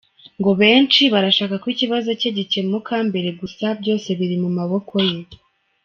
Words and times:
Ngo 0.39 0.51
benshi 0.61 1.01
barashaka 1.13 1.55
ko 1.61 1.65
ikibazo 1.73 2.09
cye 2.19 2.29
gikemuka 2.37 2.93
mbere 3.09 3.29
gusa 3.39 3.65
“byose 3.81 4.07
biri 4.19 4.35
mu 4.43 4.49
maboko 4.57 4.93
ye”. 5.09 5.19